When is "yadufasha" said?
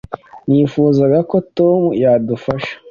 2.03-2.73